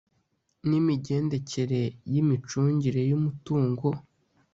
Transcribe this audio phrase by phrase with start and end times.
[0.67, 3.87] n imigendekere y imicungire y umutungo